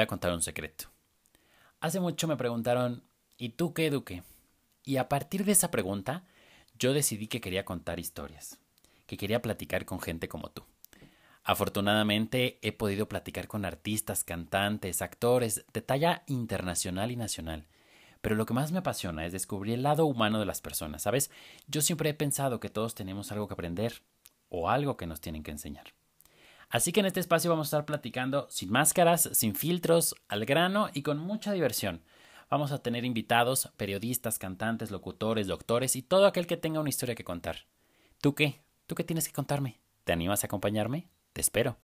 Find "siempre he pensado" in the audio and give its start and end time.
21.82-22.60